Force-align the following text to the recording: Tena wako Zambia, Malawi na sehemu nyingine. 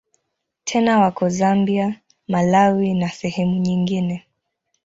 Tena 0.63 0.99
wako 0.99 1.29
Zambia, 1.29 1.99
Malawi 2.27 2.93
na 2.93 3.09
sehemu 3.09 3.55
nyingine. 3.55 4.25